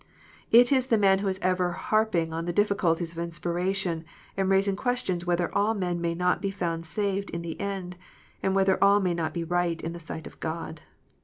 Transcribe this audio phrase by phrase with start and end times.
[0.51, 4.03] "It is the man who is ever harping on the difficulties of inspiration,
[4.35, 7.97] and raising questions whether all men may not be found saved in the end,
[8.41, 10.81] and whether all may not be right in the sight of God.